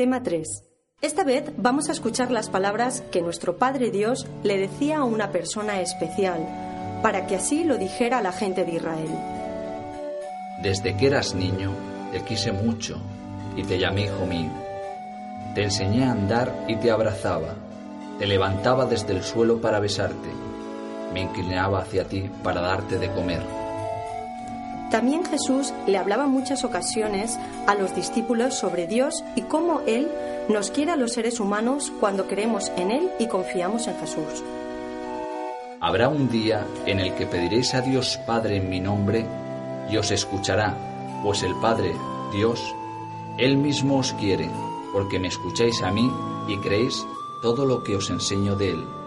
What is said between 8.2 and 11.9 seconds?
la gente de Israel. Desde que eras niño,